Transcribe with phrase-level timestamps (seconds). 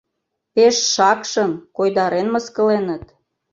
[0.53, 3.05] Пеш шакшын, койдарен мыскыленыт!